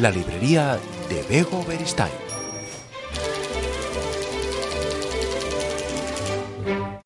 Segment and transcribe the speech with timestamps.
[0.00, 2.12] la librería de Bego Beristain.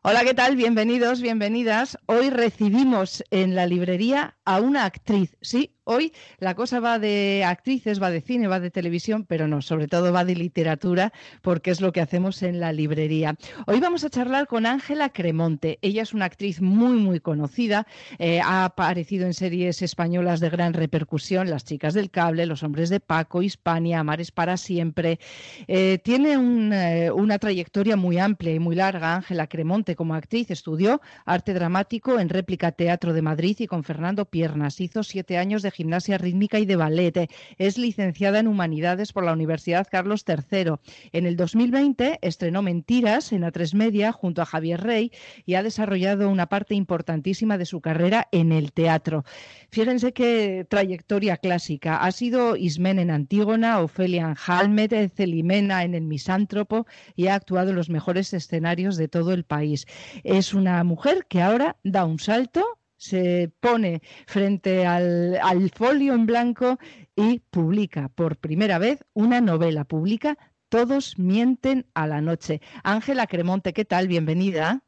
[0.03, 0.57] Hola, ¿qué tal?
[0.57, 1.97] Bienvenidos, bienvenidas.
[2.23, 8.01] Hoy recibimos en la librería a una actriz, sí, Hoy la cosa va de actrices,
[8.01, 11.13] va de cine, va de televisión, pero no, sobre todo va de literatura,
[11.43, 13.35] porque es lo que hacemos en la librería.
[13.67, 15.81] Hoy vamos a charlar con Ángela Cremonte.
[15.83, 17.89] Ella es una actriz muy, muy conocida.
[18.21, 22.89] Eh, ha aparecido en series españolas de gran repercusión, Las chicas del cable, Los hombres
[22.89, 25.19] de Paco, Hispania, Amares para siempre.
[25.67, 29.17] Eh, tiene eh, una trayectoria muy amplia y muy larga.
[29.17, 34.25] Ángela Cremonte como actriz estudió arte dramático en Réplica Teatro de Madrid y con Fernando
[34.25, 34.81] Piernas.
[34.81, 37.31] Hizo siete años de gimnasia rítmica y de ballet.
[37.59, 40.75] Es licenciada en Humanidades por la Universidad Carlos III.
[41.13, 45.13] En el 2020 estrenó Mentiras en A3 Media junto a Javier Rey
[45.47, 49.25] y ha desarrollado una parte importantísima de su carrera en el teatro.
[49.71, 51.97] Fíjense qué trayectoria clásica.
[51.99, 57.71] Ha sido Ismén en Antígona, Ofelia en Halmet, Celimena en El Misántropo y ha actuado
[57.71, 59.87] en los mejores escenarios de todo el país.
[60.25, 66.79] Es una mujer que ahora da un salto se pone frente al, folio en blanco
[67.17, 72.63] y publica por primera vez una novela, publica Todos mienten a la noche.
[72.83, 74.09] Ángela Cremonte, ¿qué tal?
[74.09, 74.85] Bienvenida.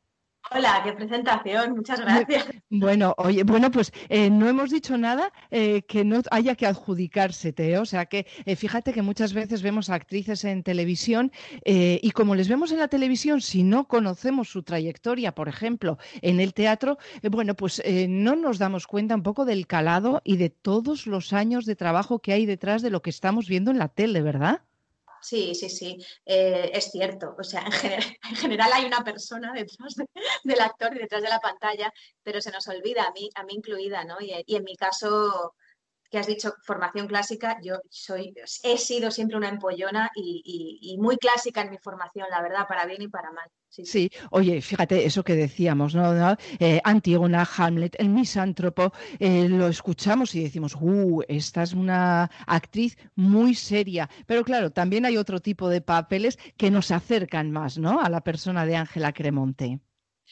[0.51, 2.47] Hola, qué presentación, muchas gracias.
[2.69, 7.79] Bueno, oye, bueno, pues eh, no hemos dicho nada eh, que no haya que adjudicársete,
[7.79, 11.33] o sea que eh, fíjate que muchas veces vemos a actrices en televisión
[11.65, 16.41] y como les vemos en la televisión, si no conocemos su trayectoria, por ejemplo, en
[16.41, 16.99] el teatro,
[17.31, 21.65] bueno, pues no nos damos cuenta un poco del calado y de todos los años
[21.65, 24.63] de trabajo que hay detrás de lo que estamos viendo en la tele, ¿verdad?
[25.25, 27.35] Sí, sí, sí, eh, es cierto.
[27.39, 27.65] O sea,
[28.31, 29.95] en general, hay una persona detrás
[30.45, 31.91] del actor y detrás de la pantalla,
[32.23, 34.17] pero se nos olvida, a mí, a mí incluida, ¿no?
[34.21, 35.55] Y en mi caso,
[36.15, 38.33] que has dicho formación clásica, yo soy,
[38.63, 43.03] he sido siempre una empollona y, muy clásica en mi formación, la verdad, para bien
[43.03, 43.51] y para mal.
[43.69, 46.37] Sí, oye, fíjate eso que decíamos, ¿no?
[46.61, 52.97] Eh, Antígona, Hamlet, el misántropo, eh, lo escuchamos y decimos, uh, esta es una actriz
[53.17, 54.09] muy seria.
[54.25, 58.01] Pero claro, también hay otro tipo de papeles que nos acercan más, ¿no?
[58.01, 59.81] A la persona de Ángela Cremonte.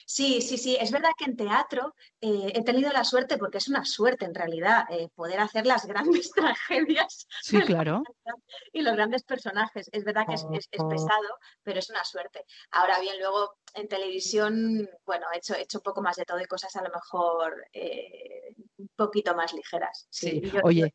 [0.07, 0.77] Sí, sí, sí.
[0.81, 4.35] Es verdad que en teatro eh, he tenido la suerte, porque es una suerte en
[4.35, 7.27] realidad, eh, poder hacer las grandes tragedias.
[7.43, 8.03] Sí, claro.
[8.73, 9.89] Y los grandes personajes.
[9.93, 12.45] Es verdad que es, pesado, pero es una suerte.
[12.71, 16.41] Ahora bien, luego en televisión, bueno, he hecho, he hecho un poco más de todo
[16.41, 20.07] y cosas a lo mejor eh, un poquito más ligeras.
[20.11, 20.95] Sí, oye.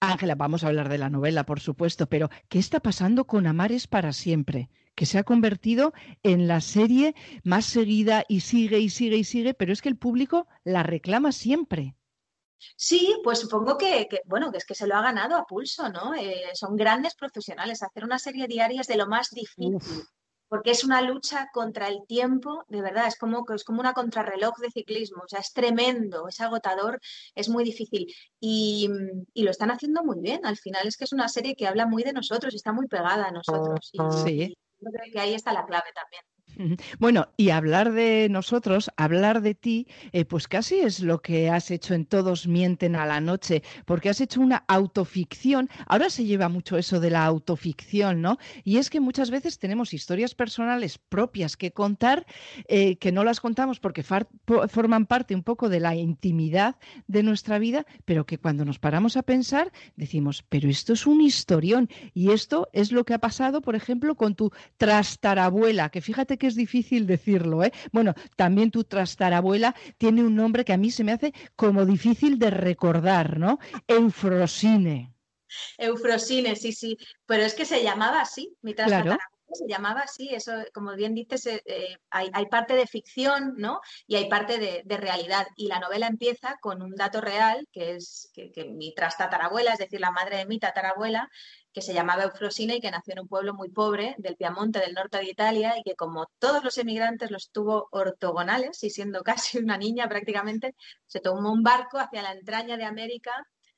[0.00, 3.86] Ángela, vamos a hablar de la novela, por supuesto, pero ¿qué está pasando con Amares
[3.86, 4.68] para siempre?
[4.96, 5.92] Que se ha convertido
[6.24, 7.14] en la serie
[7.44, 11.30] más seguida y sigue y sigue y sigue, pero es que el público la reclama
[11.30, 11.94] siempre.
[12.74, 16.14] Sí, pues supongo que, bueno, que es que se lo ha ganado a pulso, ¿no?
[16.14, 17.82] Eh, son grandes profesionales.
[17.82, 19.78] Hacer una serie diaria es de lo más difícil.
[20.48, 24.56] Porque es una lucha contra el tiempo, de verdad, es como, es como una contrarreloj
[24.58, 27.00] de ciclismo, o sea, es tremendo, es agotador,
[27.34, 28.06] es muy difícil.
[28.38, 28.88] Y,
[29.34, 30.46] y, lo están haciendo muy bien.
[30.46, 32.86] Al final es que es una serie que habla muy de nosotros y está muy
[32.86, 33.90] pegada a nosotros.
[34.24, 34.56] sí.
[34.90, 36.22] Creo que ahí está la clave también.
[36.98, 41.70] Bueno, y hablar de nosotros, hablar de ti, eh, pues casi es lo que has
[41.70, 45.68] hecho en Todos mienten a la noche, porque has hecho una autoficción.
[45.86, 48.38] Ahora se lleva mucho eso de la autoficción, ¿no?
[48.64, 52.26] Y es que muchas veces tenemos historias personales propias que contar,
[52.68, 57.58] eh, que no las contamos porque forman parte un poco de la intimidad de nuestra
[57.58, 61.90] vida, pero que cuando nos paramos a pensar decimos, pero esto es un historión.
[62.14, 66.45] Y esto es lo que ha pasado, por ejemplo, con tu trastarabuela, que fíjate que
[66.46, 67.72] es difícil decirlo, ¿eh?
[67.92, 72.38] Bueno, también tu trastarabuela tiene un nombre que a mí se me hace como difícil
[72.38, 73.58] de recordar, ¿no?
[73.86, 75.14] Eufrosine.
[75.78, 79.18] Eufrosine, sí, sí, pero es que se llamaba así, mi trastarabuela.
[79.52, 83.80] se llamaba así, eso, como bien dices, eh, eh, hay, parte de ficción, ¿no?
[84.06, 85.46] Y hay parte de, realidad.
[85.56, 89.78] Y la novela empieza con un dato real, que es que, que mi trastatarabuela, es
[89.78, 91.30] decir, la madre de mi tatarabuela,
[91.76, 94.94] que se llamaba Eufrosina y que nació en un pueblo muy pobre del Piamonte, del
[94.94, 99.58] norte de Italia, y que como todos los emigrantes los tuvo ortogonales, y siendo casi
[99.58, 100.74] una niña prácticamente,
[101.04, 103.30] se tomó un barco hacia la entraña de América,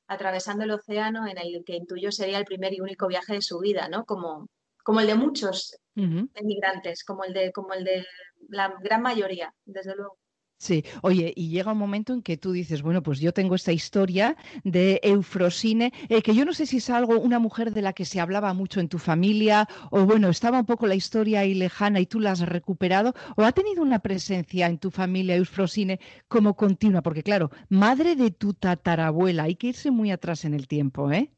[0.07, 3.59] atravesando el océano en el que intuyó sería el primer y único viaje de su
[3.59, 4.05] vida, ¿no?
[4.05, 4.47] Como,
[4.81, 8.05] como el de muchos emigrantes, como el de, como el de
[8.47, 10.18] la gran mayoría, desde luego.
[10.61, 13.71] Sí, oye, y llega un momento en que tú dices, bueno, pues yo tengo esta
[13.71, 14.35] historia
[14.65, 18.03] de Eufrosine, eh, que yo no sé si es algo, una mujer de la que
[18.05, 22.01] se hablaba mucho en tu familia, o bueno, estaba un poco la historia ahí lejana
[22.01, 26.55] y tú la has recuperado, o ha tenido una presencia en tu familia Eufrosine como
[26.57, 31.09] continua, porque claro, madre de tu tatarabuela, hay que irse muy atrás en el tiempo,
[31.11, 31.31] ¿eh?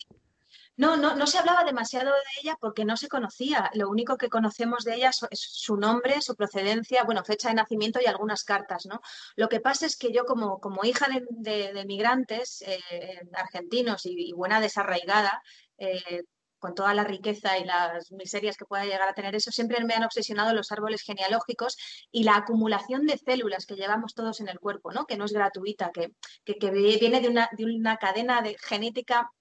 [0.78, 3.70] No, no, no se hablaba demasiado de ella porque no se conocía.
[3.74, 8.00] Lo único que conocemos de ella es su nombre, su procedencia, bueno, fecha de nacimiento
[8.02, 9.02] y algunas cartas, ¿no?
[9.36, 14.60] Lo que pasa es que yo como, como hija de, migrantes eh, argentinos y, buena
[14.62, 15.42] desarraigada,
[15.78, 16.24] eh,
[16.62, 19.96] con toda la riqueza y las miserias que pueda llegar a tener eso, siempre me
[19.96, 21.76] han obsesionado los árboles genealógicos
[22.12, 25.08] y la acumulación de células que llevamos todos en el cuerpo, ¿no?
[25.08, 26.14] que no es gratuita, que,
[26.46, 29.32] que, viene de una, de una cadena de genética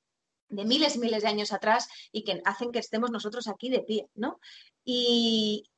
[0.50, 3.80] de miles y miles de años atrás y que hacen que estemos nosotros aquí de
[3.80, 4.40] pie, ¿no?
[4.84, 5.70] Y,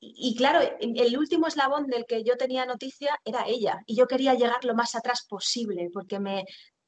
[0.00, 4.34] y claro, el último eslabón del que yo tenía noticia era ella y yo quería
[4.34, 6.44] llegar lo más atrás posible porque me,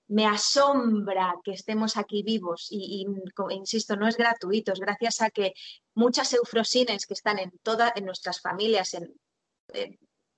[0.09, 3.07] me asombra que estemos aquí vivos y,
[3.51, 5.53] insisto, no es gratuito, es gracias a que
[5.95, 9.15] muchas eufrosines que están en todas en nuestras familias, en,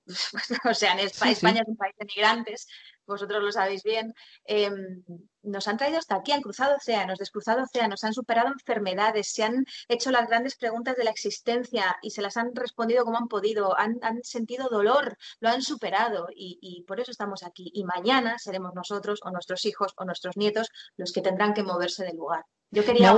[0.69, 2.67] o sea, en España, es un país de migrantes,
[3.09, 4.13] vosotros lo sabéis bien,
[4.45, 5.03] em,
[5.41, 9.65] nos han traído hasta aquí, han cruzado océanos, descruzado océanos, han superado enfermedades, se han
[9.87, 13.77] hecho las grandes preguntas de la existencia y se las han respondido como han podido,
[13.77, 17.71] han, sentido dolor, lo han superado y, por eso estamos aquí.
[17.73, 22.03] Y mañana seremos nosotros o nuestros hijos o nuestros nietos los que tendrán que moverse
[22.05, 22.45] del lugar.
[22.71, 23.13] Yo quería...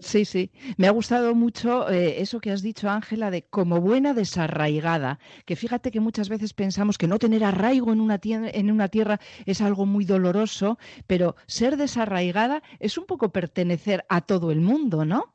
[0.00, 0.50] Sí, sí.
[0.78, 5.18] Me ha gustado mucho eh, eso que has dicho, Ángela, de como buena desarraigada.
[5.44, 9.20] Que fíjate que muchas veces pensamos que no tener arraigo en una, en una tierra
[9.44, 15.04] es algo muy doloroso, pero ser desarraigada es un poco pertenecer a todo el mundo,
[15.04, 15.34] ¿no?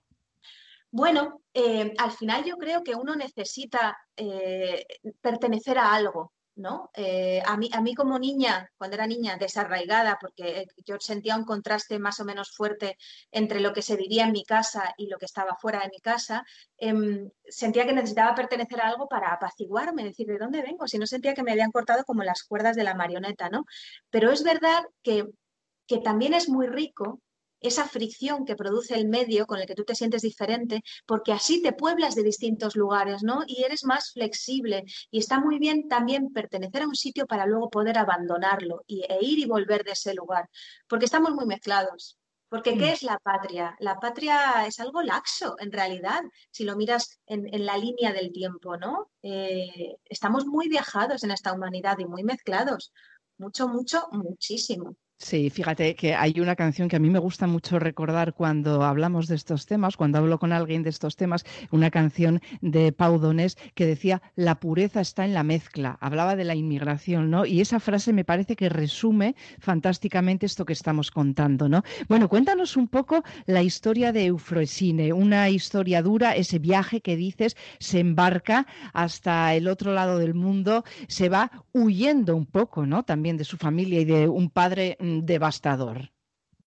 [0.90, 4.86] Bueno, eh, al final yo creo que uno necesita eh,
[5.22, 6.34] pertenecer a algo.
[6.58, 6.90] ¿No?
[6.94, 11.46] Eh, a, mí, a mí como niña, cuando era niña, desarraigada, porque yo sentía un
[11.46, 12.98] contraste más o menos fuerte
[13.32, 16.00] entre lo que se vivía en mi casa y lo que estaba fuera de mi
[16.00, 16.44] casa,
[16.78, 20.88] em, sentía que necesitaba pertenecer a algo para apaciguarme, decir, ¿de dónde vengo?
[20.88, 23.66] Si no sentía que me habían cortado como las cuerdas de la marioneta, ¿no?
[24.10, 25.26] Pero es verdad que,
[25.88, 27.22] que también es muy rico
[27.60, 31.62] esa fricción que produce el medio con el que tú te sientes diferente, porque así
[31.62, 33.44] te pueblas de distintos lugares, ¿no?
[33.48, 34.84] Y eres más flexible.
[35.12, 39.18] Y está muy bien también pertenecer a un sitio para luego poder abandonarlo y, e
[39.22, 40.50] ir y volver de ese lugar,
[40.88, 42.18] porque estamos muy mezclados.
[42.50, 42.94] Porque ¿qué mm.
[42.94, 43.76] es la patria?
[43.80, 48.78] La patria es algo laxo, en realidad, si lo miras en, la línea del tiempo,
[48.78, 49.12] ¿no?
[49.22, 52.94] Eh, estamos muy viajados en esta humanidad y muy mezclados.
[53.38, 54.96] Mucho, mucho, muchísimo.
[55.20, 59.28] Sí, fíjate que hay una canción que a mí me gusta mucho recordar cuando hablamos
[59.28, 63.58] de estos temas, cuando hablo con alguien de estos temas, una canción de Pau Donés
[63.74, 67.48] que decía, la pureza está en la mezcla, hablaba de la inmigración, ¿no?
[67.48, 71.82] Y esa frase me parece que resume fantásticamente esto que estamos contando, ¿no?
[72.08, 77.58] Bueno, cuéntanos un poco la historia de Eufrosine, una historia dura, ese viaje que dices,
[77.80, 83.02] se embarca hasta el otro lado del mundo, se va huyendo un poco, ¿no?
[83.02, 84.96] También de su familia y de un padre
[85.26, 86.12] devastador.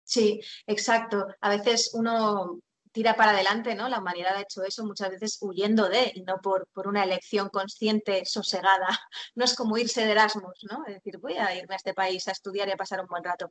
[0.04, 1.28] Sí, exacto.
[1.40, 2.60] A veces uno
[2.92, 3.88] tira para adelante, ¿no?
[3.88, 7.48] La humanidad ha hecho eso muchas veces huyendo de y no por, por, una elección
[7.48, 8.88] consciente, sosegada.
[9.34, 10.84] No es como irse de Erasmus, ¿no?
[10.86, 13.22] Es decir, voy a irme a este país a estudiar y a pasar un buen
[13.24, 13.48] rato.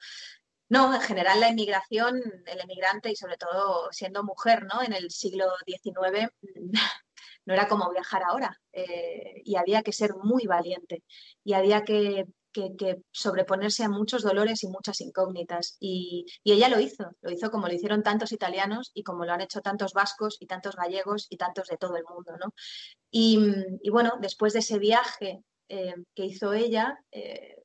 [0.70, 4.84] No, en general la inmigración, el emigrante y sobre todo siendo mujer, ¿no?
[4.84, 6.30] En el siglo XIX
[7.46, 11.04] no era como viajar ahora eh, y había que ser muy valiente
[11.44, 15.78] y había que que, sobreponerse a muchos dolores y muchas incógnitas.
[15.80, 19.42] Y, ella lo hizo, lo hizo como lo hicieron tantos italianos y como lo han
[19.42, 22.34] hecho tantos vascos y tantos gallegos y tantos de todo el mundo.
[22.38, 22.54] ¿no?
[23.12, 27.64] Y, bueno, después de ese viaje eh, que hizo ella, eh,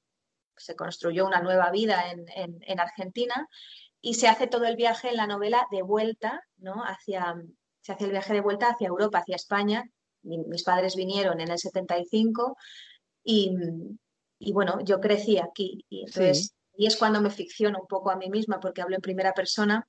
[0.56, 3.48] se construyó una nueva vida en, Argentina
[4.00, 6.82] y se hace todo el viaje en la novela de vuelta, ¿no?
[6.84, 7.34] Hacia,
[7.80, 9.84] se hace el viaje de vuelta hacia Europa, hacia España.
[10.22, 12.56] mis padres vinieron en el 75
[13.24, 13.50] y,
[14.38, 18.16] y bueno, yo crecí aquí y entonces y es cuando me ficciono un poco a
[18.16, 19.86] mí misma porque hablo en primera persona.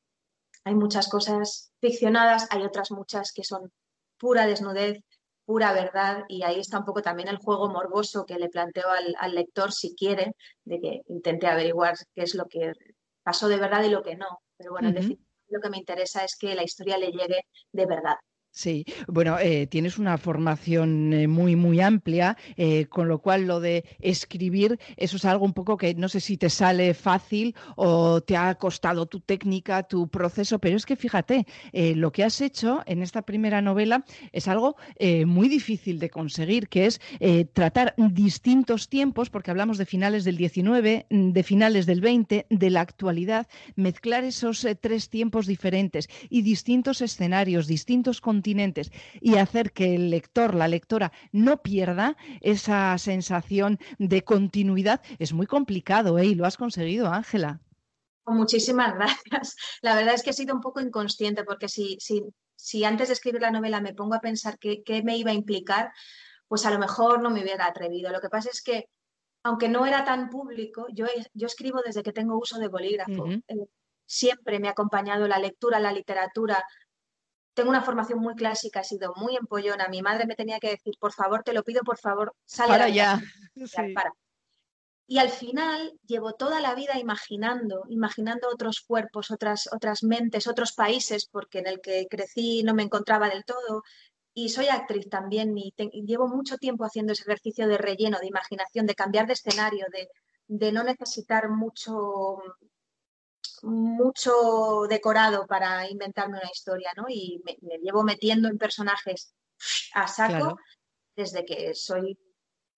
[0.64, 3.72] Hay muchas cosas ficcionadas, hay otras muchas que son
[4.18, 5.00] pura desnudez,
[5.46, 8.88] pura verdad y ahí está un poco también el juego morboso que le planteo
[9.20, 10.34] al, lector si quiere,
[10.64, 12.72] de que intente averiguar qué es lo que
[13.24, 14.40] pasó de verdad y lo que no.
[14.58, 17.86] Pero bueno, en definitiva, lo que me interesa es que la historia le llegue de
[17.86, 18.16] verdad.
[18.58, 23.60] Sí, bueno, eh, tienes una formación eh, muy, muy amplia, eh, con lo cual lo
[23.60, 28.22] de escribir, eso es algo un poco que no sé si te sale fácil o
[28.22, 32.82] te ha costado tu técnica, tu proceso, pero es que fíjate, lo que has hecho
[32.86, 34.78] en esta primera novela es algo
[35.26, 37.02] muy difícil de conseguir, que es
[37.52, 42.82] tratar distintos tiempos, porque hablamos de finales del 19, de finales del 20, de la
[42.82, 48.45] actualidad, mezclar esos tres tiempos diferentes y distintos escenarios, distintos contextos
[49.22, 55.48] y hacer que el lector, la lectora, no pierda esa sensación de continuidad es muy
[55.48, 56.26] complicado, ¿eh?
[56.26, 57.62] Y lo has conseguido, Ángela.
[58.26, 59.56] Muchísimas gracias.
[59.82, 62.24] La verdad es que he sido un poco inconsciente porque si, si,
[62.56, 65.92] si antes de escribir la novela me pongo a pensar qué, me iba a implicar,
[66.48, 68.12] pues a lo mejor no me hubiera atrevido.
[68.12, 68.86] Lo que pasa es que,
[69.44, 73.28] aunque no era tan público, yo, yo escribo desde que tengo uso de bolígrafo.
[73.28, 73.68] Eh,
[74.08, 76.64] siempre me ha acompañado la lectura, la literatura.
[77.56, 79.88] Tengo una formación muy clásica, he sido muy empollona.
[79.88, 82.90] Mi madre me tenía que decir, por favor, te lo pido, por favor, sal para
[82.90, 83.20] ya.
[83.96, 84.14] Para.
[85.08, 90.74] Y al final llevo toda la vida imaginando, imaginando otros cuerpos, otras, otras mentes, otros
[90.74, 93.84] países, porque en el que crecí no me encontraba del todo.
[94.34, 95.74] Y soy actriz también y,
[96.06, 99.86] llevo mucho tiempo haciendo ese ejercicio de relleno, de imaginación, de cambiar de escenario,
[100.48, 102.38] de, no necesitar mucho,
[103.66, 107.06] mucho decorado para inventarme una historia, ¿no?
[107.10, 109.34] Y me, llevo metiendo en personajes
[109.94, 110.58] a saco
[111.16, 112.18] desde que soy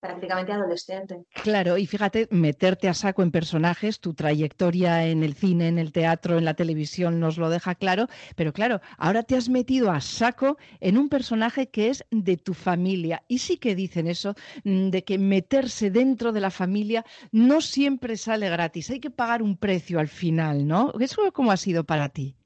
[0.00, 1.24] prácticamente adolescente.
[1.42, 5.92] Claro, y fíjate, meterte a saco en personajes, tu trayectoria en el cine, en el
[5.92, 10.00] teatro, en la televisión nos lo deja claro, pero claro, ahora te has metido a
[10.00, 13.24] saco en un personaje que es de tu familia.
[13.28, 18.16] Y sí que dicen eso, mm, de que meterse dentro de la familia no siempre
[18.16, 20.92] sale gratis, hay que pagar un precio al final, ¿no?
[21.00, 22.36] ¿Eso cómo ha sido para ti?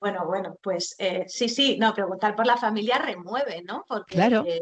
[0.00, 3.84] Bueno, bueno, pues eh, sí, sí, no, preguntar por la familia remueve, ¿no?
[3.88, 4.44] Porque claro.
[4.46, 4.60] Eh,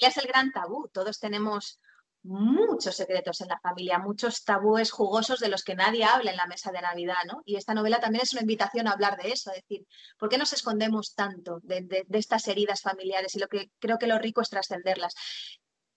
[0.00, 0.88] es el gran tabú.
[0.92, 1.78] Todos tenemos
[2.24, 6.46] muchos secretos en la familia, muchos tabúes jugosos de los que nadie habla en la
[6.46, 7.42] mesa de Navidad, ¿no?
[7.44, 9.86] Y esta novela también es una invitación a hablar de eso, es decir,
[10.18, 13.34] ¿por qué nos escondemos tanto de estas heridas familiares?
[13.34, 15.14] Y lo que creo que lo rico es trascenderlas.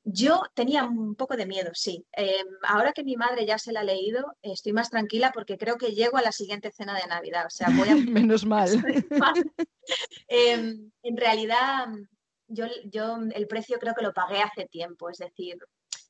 [0.08, 2.06] Yo tenía un poco de miedo, sí.
[2.12, 5.78] Em, ahora que mi madre ya se la ha leído, estoy más tranquila porque creo
[5.78, 7.48] que llego a la siguiente cena de Navidad.
[7.48, 7.96] O sea, voy a...
[8.30, 8.70] Menos mal.
[10.28, 11.88] Em, en realidad,
[12.48, 15.10] yo, yo el precio creo que lo pagué hace tiempo.
[15.10, 15.58] Es decir,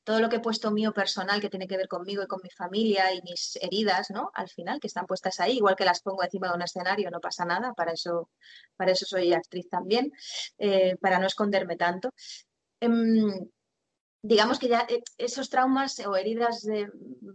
[0.06, 2.50] todo lo que he puesto mío personal que tiene que ver conmigo y con mi
[2.50, 4.30] familia y mis heridas, ¿no?
[4.34, 7.20] Al final, que están puestas ahí, igual que las pongo encima de un escenario, no
[7.20, 8.30] pasa nada, para eso,
[8.76, 10.12] para eso soy actriz también,
[10.58, 12.10] eh, para no esconderme tanto.
[12.80, 13.50] Em,
[14.22, 16.90] digamos que ya eh, esos traumas o heridas de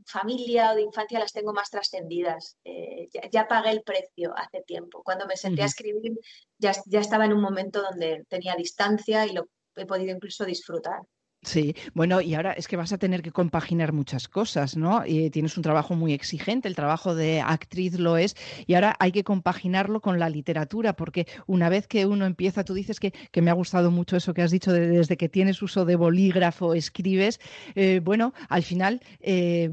[0.05, 2.57] familia o de infancia las tengo más trascendidas.
[2.63, 5.01] Eh, ya, pagué el precio hace tiempo.
[5.03, 6.13] Cuando me senté a escribir
[6.57, 11.01] ya, ya estaba en un momento donde tenía distancia y lo he podido incluso disfrutar.
[11.43, 15.01] Sí, bueno, y ahora es que vas a tener que compaginar muchas cosas, ¿no?
[15.01, 18.35] Tienes un trabajo muy exigente, el trabajo de actriz lo es,
[18.67, 22.75] y ahora hay que compaginarlo con la literatura, porque una vez que uno empieza, tú
[22.75, 25.95] dices que, me ha gustado mucho eso que has dicho, desde que tienes uso de
[25.95, 27.39] bolígrafo, escribes,
[27.73, 29.71] eh, bueno, al final, eh,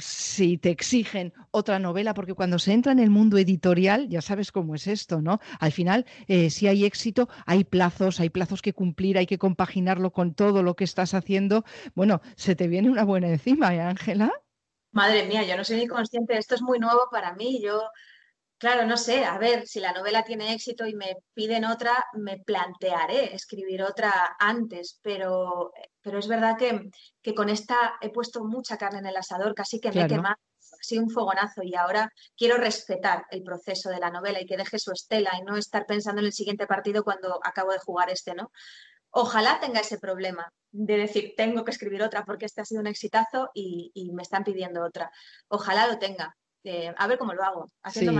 [0.00, 4.50] si te exigen otra novela, porque cuando se entra en el mundo editorial, ya sabes
[4.50, 5.38] cómo es esto, ¿no?
[5.60, 10.10] Al final, eh, si hay éxito, hay plazos, hay plazos que cumplir, hay que compaginarlo
[10.10, 14.32] con todo lo que está haciendo, bueno, se te viene una buena encima, ¿eh, Ángela?
[14.92, 17.82] Madre mía, yo no soy ni consciente, esto es muy nuevo para mí, yo,
[18.58, 22.38] claro, no sé, a ver, si la novela tiene éxito y me piden otra, me
[22.38, 26.88] plantearé escribir otra antes, pero, pero es verdad que,
[27.20, 30.36] que con esta he puesto mucha carne en el asador, casi que me he quemado
[30.80, 34.78] así un fogonazo y ahora quiero respetar el proceso de la novela y que deje
[34.78, 38.34] su estela y no estar pensando en el siguiente partido cuando acabo de jugar este,
[38.34, 38.50] ¿no?
[39.16, 42.88] Ojalá tenga ese problema de decir, tengo que escribir otra porque este ha sido un
[42.88, 45.10] exitazo y, me están pidiendo otra.
[45.48, 46.36] Ojalá lo tenga.
[46.64, 48.12] Eh, a ver cómo lo hago, haciendo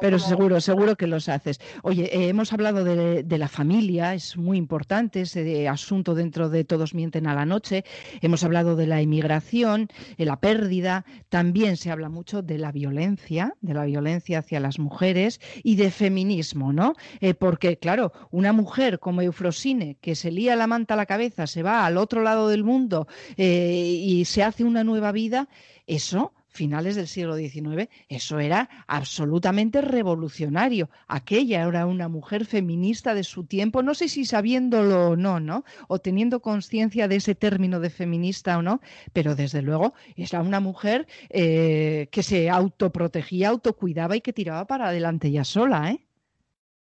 [0.00, 1.60] pero seguro, seguro que los haces.
[1.82, 6.94] Oye, eh, hemos hablado de, la familia, es muy importante ese asunto dentro de Todos
[6.94, 7.84] mienten a la noche.
[8.20, 11.04] Hemos hablado de la inmigración, de la pérdida.
[11.28, 15.90] También se habla mucho de la violencia, de la violencia hacia las mujeres y de
[15.90, 16.94] feminismo, ¿no?
[17.20, 21.46] Eh, porque, claro, una mujer como Eufrosine, que se lía la manta a la cabeza,
[21.46, 23.06] se va al otro lado del mundo
[23.36, 25.48] eh, y se hace una nueva vida,
[25.86, 30.90] eso finales del siglo XIX, eso era absolutamente revolucionario.
[31.06, 35.64] Aquella era una mujer feminista de su tiempo, no sé si sabiéndolo o no, ¿no?
[35.88, 38.80] O teniendo conciencia de ese término de feminista o no,
[39.12, 44.88] pero desde luego era una mujer eh, que se autoprotegía, autocuidaba y que tiraba para
[44.88, 46.06] adelante ya sola, ¿eh?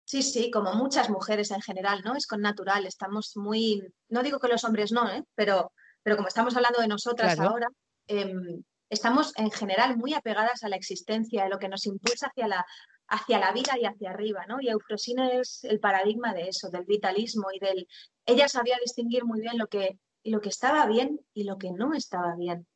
[0.04, 2.14] Sí, sí, como muchas mujeres en general, ¿no?
[2.14, 5.24] Es con natural, estamos muy, no digo que los hombres no, ¿eh?
[5.34, 7.68] pero, pero como estamos hablando de nosotras ahora,
[8.06, 8.62] em,
[8.94, 12.66] estamos en general muy apegadas a la existencia, a lo que nos impulsa hacia la,
[13.08, 14.60] hacia la vida y hacia arriba, ¿no?
[14.60, 17.86] Y Eufrosina es el paradigma de eso, del vitalismo y del...
[18.26, 21.94] Ella sabía distinguir muy bien lo que, lo que estaba bien y lo que no
[21.94, 22.66] estaba bien.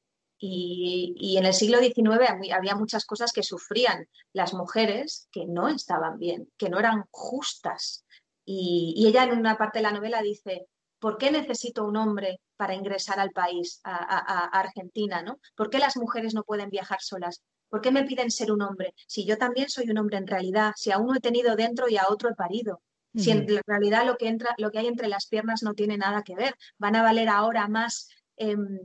[0.40, 6.18] Y, en el siglo XIX había muchas cosas que sufrían las mujeres que no estaban
[6.18, 8.04] bien, que no eran justas.
[8.44, 12.40] Y, y ella en una parte de la novela dice, ¿por qué necesito un hombre
[12.56, 15.22] para ingresar al país, a, Argentina?
[15.22, 15.38] ¿no?
[15.54, 17.42] ¿Por qué las mujeres no pueden viajar solas?
[17.68, 18.94] ¿Por qué me piden ser un hombre?
[19.06, 21.96] Si yo también soy un hombre en realidad, si a uno he tenido dentro y
[21.96, 22.82] a otro he parido.
[23.14, 26.22] Si en realidad lo que, entra, lo que hay entre las piernas no tiene nada
[26.22, 28.78] que ver, van a valer ahora más em,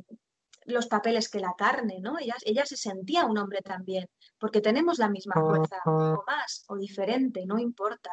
[0.66, 2.18] los papeles que la carne, ¿no?
[2.18, 6.78] Ella, ella se sentía un hombre también, porque tenemos la misma fuerza, o más, o
[6.78, 8.12] diferente, no importa.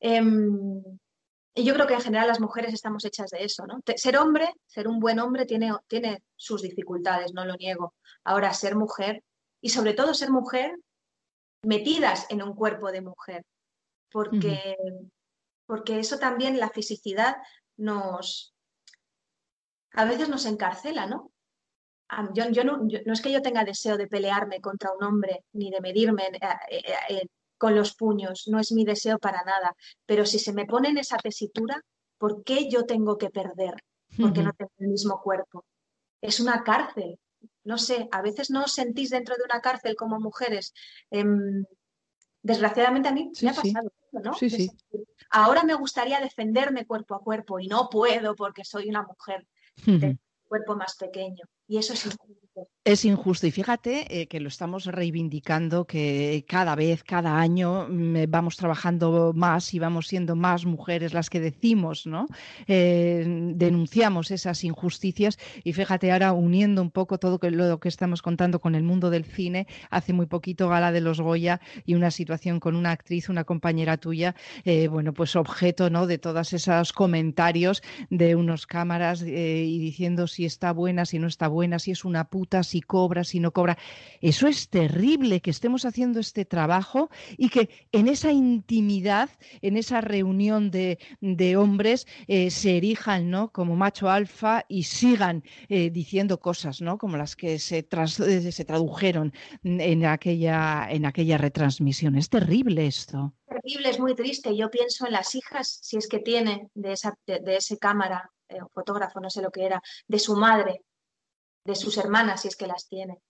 [0.00, 0.82] Em,
[1.54, 3.80] y yo creo que en general las mujeres estamos hechas de eso, ¿no?
[3.96, 7.94] Ser hombre, ser un buen hombre tiene, tiene sus dificultades, no lo niego.
[8.24, 9.24] Ahora, ser mujer,
[9.60, 10.76] y sobre todo ser mujer
[11.62, 13.44] metidas en un cuerpo de mujer,
[14.10, 14.76] porque,
[15.66, 17.36] porque eso también, la fisicidad,
[17.76, 18.54] nos,
[19.92, 21.32] a veces nos encarcela, ¿no?
[22.32, 25.80] Yo, no, no, es que yo tenga deseo de pelearme contra un hombre ni de
[25.80, 26.38] medirme eh,
[26.70, 27.26] eh, eh,
[27.58, 30.98] con los puños, no es mi deseo para nada, pero si se me pone en
[30.98, 31.82] esa tesitura,
[32.16, 33.74] ¿por qué yo tengo que perder?
[34.18, 35.64] Porque no tengo el mismo cuerpo.
[36.20, 37.18] Es una cárcel.
[37.64, 40.72] No sé, a veces no os sentís dentro de una cárcel como mujeres.
[41.10, 41.64] Em,
[42.42, 44.32] desgraciadamente a mí me ha pasado, ¿no?
[45.30, 49.46] Ahora me gustaría defenderme cuerpo a cuerpo y no puedo porque soy una mujer
[49.84, 51.44] de cuerpo más pequeño.
[51.66, 52.08] Y eso es.
[52.88, 53.46] Es injusto.
[53.46, 59.34] Y fíjate eh, que lo estamos reivindicando, que cada vez, cada año mm, vamos trabajando
[59.34, 62.28] más y vamos siendo más mujeres las que decimos, ¿no?
[62.66, 65.38] Eh, denunciamos esas injusticias.
[65.64, 69.26] Y fíjate ahora uniendo un poco todo lo que estamos contando con el mundo del
[69.26, 73.44] cine, hace muy poquito Gala de los Goya y una situación con una actriz, una
[73.44, 74.34] compañera tuya,
[74.64, 76.06] eh, bueno, pues objeto, ¿no?
[76.06, 81.48] De todos esos comentarios de unos cámaras y diciendo si está buena, si no está
[81.48, 83.78] buena, si es una puta, si cobra, si no cobra.
[84.20, 89.30] Eso es terrible que estemos haciendo este trabajo y que en esa intimidad,
[89.62, 90.98] en esa reunión de,
[91.56, 93.52] hombres, eh, se erijan ¿no?
[93.52, 96.98] como macho alfa y sigan eh, diciendo cosas ¿no?
[96.98, 102.16] como las que se, eh, se tradujeron en aquella, en aquella retransmisión.
[102.16, 104.56] Es terrible esto terrible, es muy triste.
[104.56, 108.30] Yo pienso en las hijas, si es que tiene de, esa, de, ese cámara,
[108.72, 110.82] fotógrafo, no sé lo que era, de su madre,
[111.68, 113.20] de sus hermanas, si es que las tiene.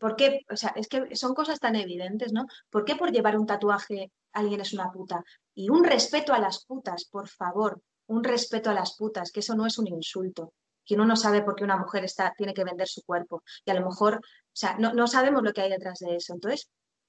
[0.00, 0.40] ¿Por qué?
[0.50, 2.46] O sea, es que son cosas tan evidentes, ¿no?
[2.70, 5.24] ¿Por qué por llevar un tatuaje alguien es una puta?
[5.54, 9.56] Y un respeto a las putas, por favor, un respeto a las putas, que eso
[9.56, 10.52] no es un insulto.
[10.84, 13.42] Que uno no sabe por qué una mujer está, tiene que vender su cuerpo.
[13.64, 14.20] Y a lo mejor, o
[14.52, 16.34] sea, no, sabemos lo que hay detrás de eso.
[16.34, 16.68] Entonces,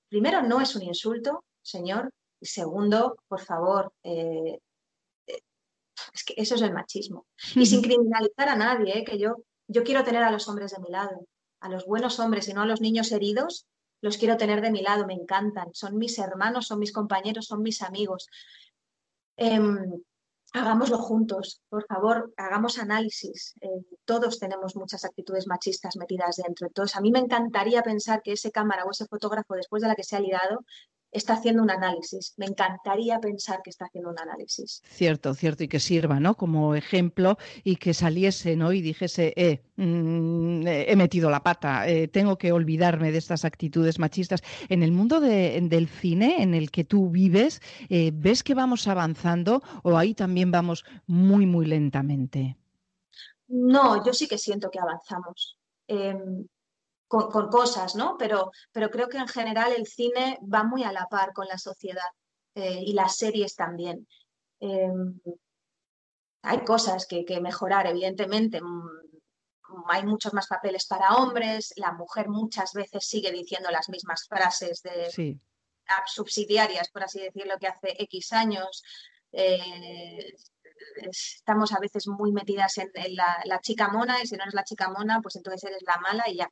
[0.10, 2.10] primero, no es un insulto, señor.
[2.40, 4.58] Y segundo, por favor, eh,
[5.28, 5.40] eh,
[6.14, 7.28] es que eso es el machismo.
[7.54, 9.04] Y sin criminalizar a nadie, ¿eh?
[9.04, 9.36] que yo
[9.68, 11.28] yo quiero tener a los hombres de mi lado,
[11.60, 13.68] a los buenos hombres y no a los niños heridos,
[14.02, 17.62] los quiero tener de mi lado, me encantan, son mis hermanos, son mis compañeros, son
[17.62, 18.28] mis amigos.
[19.38, 20.04] Em,
[20.54, 23.56] hagámoslo juntos, por favor, hagamos análisis.
[23.62, 23.68] Eh,
[24.06, 26.68] todos tenemos muchas actitudes machistas metidas dentro.
[26.68, 29.96] Entonces, a mí me encantaría pensar que ese cámara o ese fotógrafo, después de la
[29.96, 30.64] que se ha ligado,
[31.16, 32.34] está haciendo un análisis.
[32.38, 34.82] Me encantaría pensar que está haciendo un análisis.
[34.86, 36.36] Cierto, cierto, y que sirva, ¿no?
[36.36, 38.74] Como ejemplo y que saliese, ¿no?
[38.74, 43.98] Y dijese, eh, mm, he metido la pata, eh, tengo que olvidarme de estas actitudes
[43.98, 44.42] machistas.
[44.68, 49.64] En el mundo del cine en el que tú vives, eh, ¿ves que vamos avanzando
[49.84, 52.58] o ahí también vamos muy, muy lentamente?
[53.48, 55.58] No, yo sí que siento que avanzamos.
[55.88, 56.48] Em,
[57.30, 58.18] con, cosas, ¿no?
[58.18, 61.58] Pero, pero creo que en general el cine va muy a la par con la
[61.58, 62.10] sociedad
[62.56, 64.08] eh, y las series también.
[64.60, 65.20] Em,
[66.42, 68.62] hay cosas que, que, mejorar, evidentemente.
[68.62, 68.88] Mm,
[69.88, 74.82] hay muchos más papeles para hombres, la mujer muchas veces sigue diciendo las mismas frases
[74.82, 75.40] de
[76.08, 78.84] subsidiarias, por así decirlo, que hace X años.
[79.32, 80.34] Eh,
[81.02, 84.64] estamos a veces muy metidas en, la, la, chica mona y si no eres la
[84.64, 86.50] chica mona, pues entonces eres la mala y ya.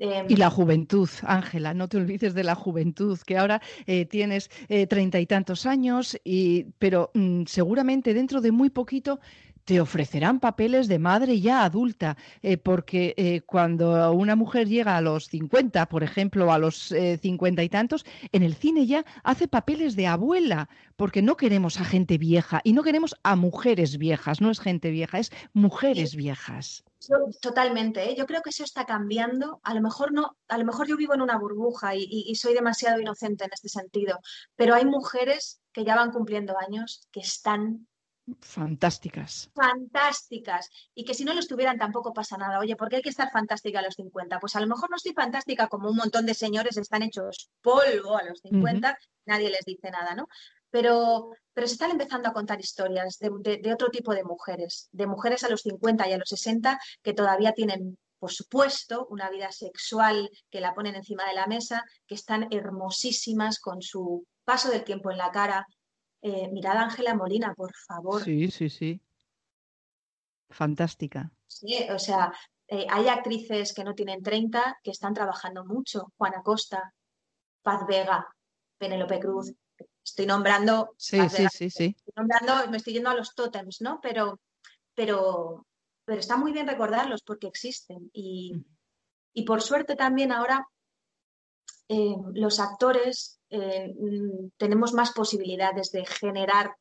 [0.00, 4.50] Em, y la juventud, Ángela, no te olvides de la juventud, que ahora eh, tienes
[4.68, 9.20] eh, treinta y tantos años, y, pero mm, seguramente dentro de muy poquito
[9.64, 15.26] te ofrecerán papeles de madre ya adulta, eh, porque cuando una mujer llega a los
[15.26, 20.06] 50, por ejemplo, a los cincuenta y tantos, en el cine ya hace papeles de
[20.06, 24.60] abuela, porque no queremos a gente vieja y no queremos a mujeres viejas, no es
[24.60, 26.84] gente vieja, es mujeres viejas.
[27.40, 28.14] Totalmente, ¿eh?
[28.16, 29.60] yo creo que eso está cambiando.
[29.62, 33.00] A lo mejor no, a lo mejor yo vivo en una burbuja y, soy demasiado
[33.00, 34.18] inocente en este sentido,
[34.56, 37.86] pero hay mujeres que ya van cumpliendo años que están
[38.40, 39.50] fantásticas.
[39.54, 40.70] Fantásticas.
[40.94, 42.58] Y que si no lo estuvieran tampoco pasa nada.
[42.58, 44.40] Oye, ¿por qué hay que estar fantástica a los 50?
[44.40, 48.16] Pues a lo mejor no estoy fantástica como un montón de señores están hechos polvo
[48.16, 50.26] a los 50, nadie les dice nada, ¿no?
[50.70, 55.44] pero, pero se están empezando a contar historias de, otro tipo de mujeres, de mujeres
[55.44, 60.30] a los 50 y a los 60 que todavía tienen por supuesto, una vida sexual
[60.50, 65.10] que la ponen encima de la mesa, que están hermosísimas con su paso del tiempo
[65.10, 65.66] en la cara.
[66.22, 68.22] Eh, mirad a Ángela Molina, por favor.
[68.22, 69.00] Sí, sí, sí.
[70.50, 71.30] Fantástica.
[71.46, 72.32] Sí, o sea,
[72.66, 76.12] eh, hay actrices que no tienen 30 que están trabajando mucho.
[76.16, 76.92] Juana Costa,
[77.62, 78.26] Paz Vega,
[78.78, 79.52] Penélope Cruz.
[80.04, 80.94] Estoy nombrando.
[80.96, 81.96] Sí, sí, sí, sí.
[82.14, 84.00] nombrando, me estoy yendo a los tótems, ¿no?
[84.00, 84.40] Pero,
[84.94, 85.66] pero,
[86.04, 88.10] pero está muy bien recordarlos porque existen.
[88.12, 88.64] Y,
[89.46, 90.68] por suerte también ahora
[91.88, 96.74] eh, los actores eh, mm, tenemos más posibilidades de generar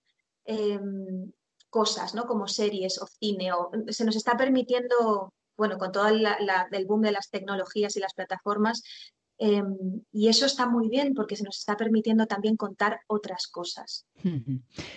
[0.45, 1.32] em,
[1.69, 2.25] cosas, ¿no?
[2.25, 3.51] Como series o cine.
[3.53, 8.13] O, se nos está permitiendo, bueno, con todo el boom de las tecnologías y las
[8.13, 8.84] plataformas,
[9.41, 14.06] Em, y eso está muy bien porque se nos está permitiendo también contar otras cosas.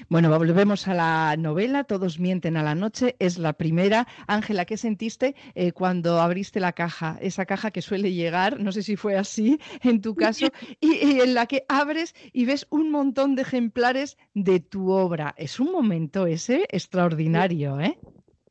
[0.08, 4.08] Bueno, volvemos a la novela, Todos mienten a la noche, es la primera.
[4.26, 7.18] Ángela, ¿qué sentiste eh, cuando abriste la caja?
[7.20, 10.46] Esa caja que suele llegar, no sé si fue así en tu caso,
[10.80, 15.34] y, en la que abres y ves un montón de ejemplares de tu obra.
[15.38, 17.96] Es un momento ese extraordinario, ¿eh?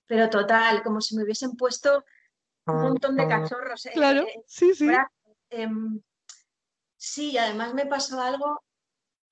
[0.08, 2.06] Pero total, como si me hubiesen puesto
[2.65, 3.86] un montón de cachorros.
[3.88, 3.91] ¿eh?
[3.93, 4.88] Claro, sí, sí.
[5.52, 6.02] Em,
[6.98, 8.62] sí, además me pasó algo.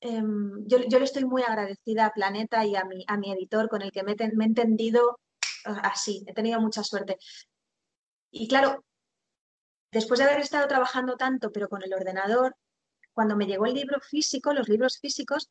[0.02, 3.82] Em, yo, le estoy muy agradecida a Planeta y a mi, a mi editor con
[3.82, 5.20] el que me, he entendido
[5.66, 7.18] así, he tenido mucha suerte.
[8.32, 8.86] Y claro,
[9.92, 12.56] después de haber estado trabajando tanto, pero con el ordenador,
[13.14, 15.50] cuando me llegó el libro físico, los libros físicos,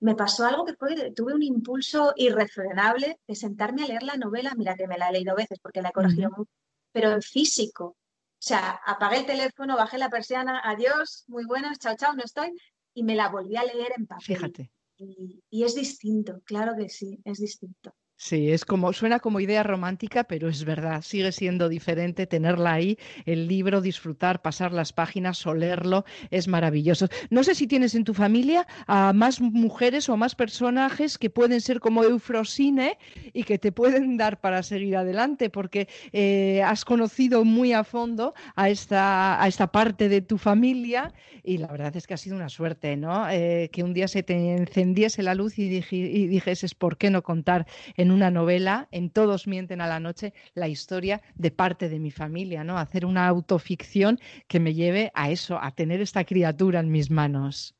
[0.00, 4.52] me pasó algo que fue, tuve un impulso irrefrenable de sentarme a leer la novela,
[4.56, 6.50] mira que me la he leído veces porque la he corregido mucho,
[6.92, 7.96] pero en físico.
[8.42, 12.50] O sea, apagué el teléfono, bajé la persiana, adiós, muy buenas, chao, chao, no estoy,
[12.92, 14.26] y me la volví a leer en papel.
[14.26, 14.72] Fíjate.
[14.98, 17.94] y es distinto, claro que sí, es distinto.
[18.24, 22.96] Sí, es como, suena como idea romántica, pero es verdad, sigue siendo diferente tenerla ahí,
[23.26, 27.08] el libro, disfrutar, pasar las páginas, olerlo, es maravilloso.
[27.30, 31.60] No sé si tienes en tu familia a más mujeres o más personajes que pueden
[31.60, 32.96] ser como Eufrosine
[33.32, 38.34] y que te pueden dar para seguir adelante, porque eh, has conocido muy a fondo
[38.54, 42.36] a esta, a esta parte de tu familia y la verdad es que ha sido
[42.36, 43.28] una suerte, ¿no?
[43.28, 47.10] Eh, que un día se te encendiese la luz y, dije, y dijeses, ¿por qué
[47.10, 51.88] no contar en una novela, en Todos mienten a la noche, la historia de parte
[51.88, 52.78] de mi familia, ¿no?
[52.78, 57.74] Hacer una autoficción que me lleve a eso, a tener esta criatura en mis manos.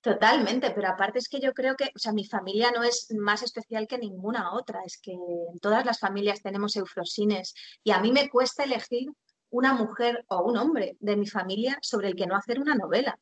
[0.00, 3.42] Totalmente, pero aparte es que yo creo que, o sea, mi familia no es más
[3.42, 8.10] especial que ninguna otra, es que en todas las familias tenemos eufrosines y a mí
[8.10, 9.10] me cuesta elegir
[9.50, 13.18] una mujer o un hombre de mi familia sobre el que no hacer una novela.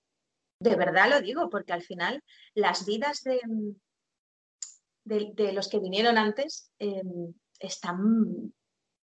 [0.60, 2.22] De verdad lo digo, porque al final
[2.54, 3.40] las vidas de,
[5.08, 8.52] de, los que vinieron antes em, están,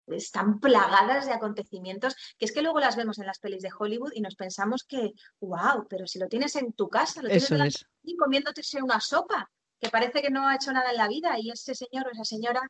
[0.09, 4.13] están plagadas de acontecimientos que es que luego las vemos en las pelis de Hollywood
[4.15, 7.71] y nos pensamos que, wow, pero si lo tienes en tu casa, lo tienes en
[8.05, 11.51] y comiéndote una sopa, que parece que no ha hecho nada en la vida y
[11.51, 12.61] ese señor o esa señora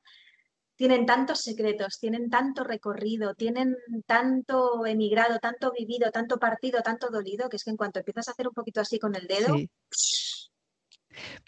[0.77, 7.49] tienen tantos secretos, tienen tanto recorrido, tienen tanto emigrado, tanto vivido, tanto partido, tanto dolido,
[7.49, 9.55] que es que en cuanto empiezas a hacer un poquito así con el dedo,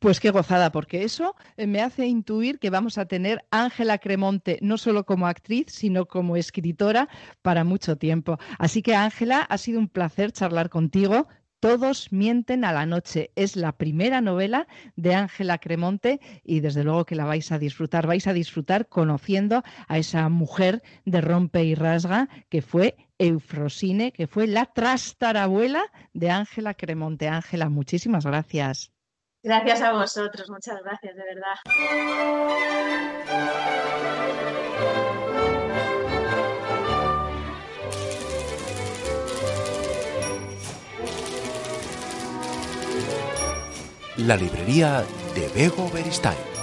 [0.00, 4.59] pues qué gozada, porque eso eh, me hace intuir que vamos a tener Ángela Cremonte
[4.62, 7.09] no solo como actriz, sino como escritora
[7.42, 8.38] para mucho tiempo.
[8.59, 11.29] Así que Ángela, ha sido un placer charlar contigo.
[11.61, 13.31] Todos mienten a la noche.
[13.37, 18.07] Es la primera novela de Ángela Cremonte y desde luego que la vais a disfrutar.
[18.07, 24.27] Vais a disfrutar conociendo a esa mujer de rompe y rasga que fue Eufrosine, que
[24.27, 27.29] fue la trastarabuela de Ángela Cremonte.
[27.29, 28.92] Ángela, muchísimas gracias.
[29.44, 31.54] Gracias a vosotros, muchas gracias, de verdad.
[44.16, 45.04] La librería
[45.35, 46.54] de Bego Beristain.